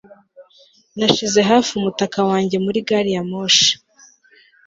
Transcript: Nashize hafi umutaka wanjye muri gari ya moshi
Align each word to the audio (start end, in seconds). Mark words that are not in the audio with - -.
Nashize 0.97 1.39
hafi 1.49 1.71
umutaka 1.79 2.19
wanjye 2.29 2.57
muri 2.65 2.79
gari 2.87 3.11
ya 3.15 3.23
moshi 3.31 3.71